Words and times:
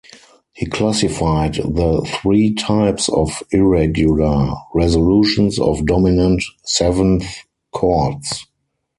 He 0.53 0.65
classified 0.65 1.53
the 1.57 2.01
three 2.23 2.55
types 2.55 3.07
of 3.09 3.43
irregular 3.51 4.55
resolutions 4.73 5.59
of 5.59 5.85
dominant 5.85 6.41
seventh 6.65 7.25
chords. 7.71 8.47